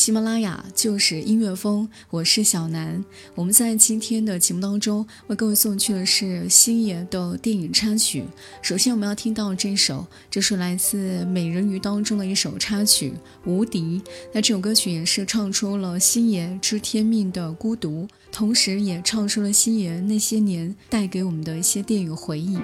[0.00, 3.04] 喜马拉雅就是音乐风，我是小南。
[3.34, 8.24] 我们在今天的节目当中为各位送去的是星爷的电影插曲。
[8.62, 13.10] 首先，我们要听到这首，这是来自《美人鱼》当中的一首插曲
[13.44, 14.00] 《无敌》。
[14.32, 22.58] 那这首歌曲也是唱出了星爷知天命的孤独，同时也唱出了星爷那些年带给我们的一些电影回忆。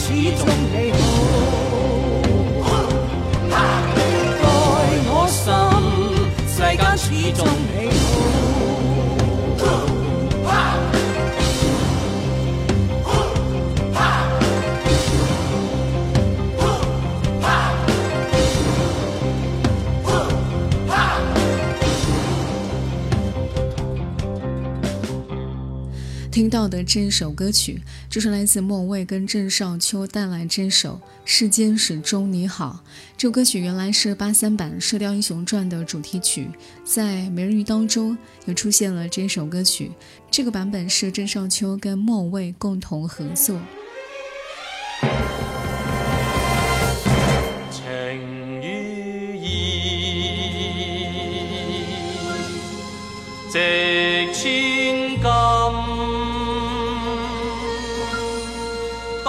[0.00, 0.90] 始终美
[2.62, 2.86] 好，
[3.50, 7.59] 在我心，世间始终。
[26.40, 32.80] 听到的这一首歌曲，就是来自莫蔚跟郑少秋带来这首《世间始终你好》。
[33.18, 36.48] 这首歌曲原来是八三版《射雕英雄传》的主题曲，
[36.82, 38.16] 在《美人鱼》当中
[38.46, 39.90] 也出现了这首歌曲。
[40.30, 43.60] 这个版本是郑少秋跟莫蔚共同合作。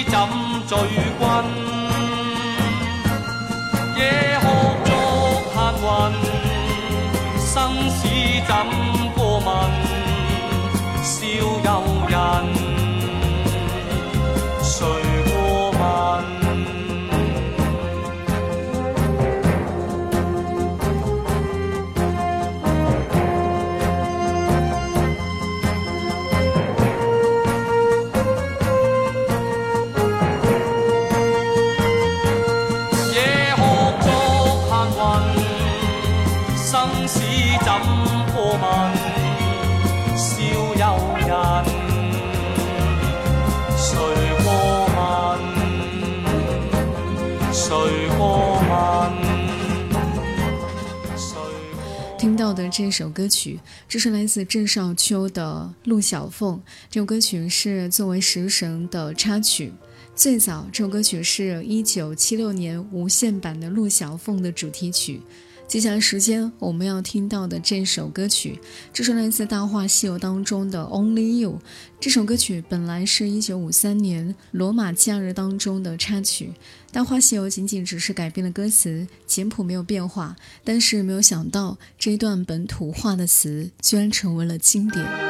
[0.08, 0.18] 怎
[0.66, 0.78] 醉
[1.20, 1.46] 君？
[3.98, 6.14] 野鹤作客云，
[7.38, 8.08] 生死
[8.48, 9.72] 怎过问？
[11.04, 12.65] 笑游人。
[52.26, 56.56] 听到的这首歌曲，这是来自郑少秋的《陆小凤》。
[56.90, 59.72] 这首歌曲是作为《食神》的插曲。
[60.16, 65.22] 最早，这首歌曲是一九七六年无线版的《陆小凤》的主题曲。
[65.68, 68.60] 接下来时间我们要听到的这首歌曲，
[68.94, 71.54] 这是来自《大话西游》当中的《Only You》。
[72.00, 76.54] 这首歌曲本来是一九五三年《罗马假日》当中的插曲，
[76.94, 80.36] 《大话西游》仅仅只是改编了歌词，简谱没有变化。
[80.64, 85.25] 但是没有想到，这一段本土化的词居然成为了经典。